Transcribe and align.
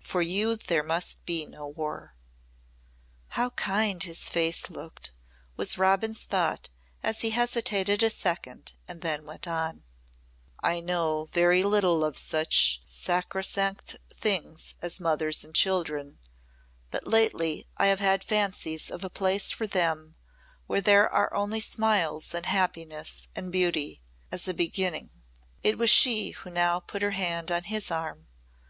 For 0.00 0.22
you 0.22 0.56
there 0.56 0.82
must 0.82 1.26
be 1.26 1.44
no 1.44 1.66
war." 1.66 2.14
"How 3.32 3.50
kind 3.50 4.02
his 4.02 4.30
face 4.30 4.70
looked," 4.70 5.10
was 5.58 5.76
Robin's 5.76 6.22
thought 6.22 6.70
as 7.02 7.20
he 7.20 7.32
hesitated 7.32 8.02
a 8.02 8.08
second 8.08 8.72
and 8.88 9.02
then 9.02 9.26
went 9.26 9.46
on: 9.46 9.84
"I 10.62 10.80
know 10.80 11.28
very 11.34 11.62
little 11.64 12.02
of 12.02 12.16
such 12.16 12.80
sacrosanct 12.86 13.96
things 14.10 14.74
as 14.80 15.00
mothers 15.00 15.44
and 15.44 15.54
children, 15.54 16.18
but 16.90 17.06
lately 17.06 17.66
I 17.76 17.88
have 17.88 18.00
had 18.00 18.24
fancies 18.24 18.90
of 18.90 19.04
a 19.04 19.10
place 19.10 19.50
for 19.50 19.66
them 19.66 20.16
where 20.66 20.80
there 20.80 21.10
are 21.10 21.30
only 21.34 21.60
smiles 21.60 22.32
and 22.32 22.46
happiness 22.46 23.28
and 23.36 23.52
beauty 23.52 24.00
as 24.32 24.48
a 24.48 24.54
beginning." 24.54 25.10
It 25.62 25.76
was 25.76 25.90
she 25.90 26.30
who 26.30 26.48
now 26.48 26.80
put 26.80 27.02
her 27.02 27.10
hand 27.10 27.52
on 27.52 27.64
his 27.64 27.90
arm. 27.90 28.28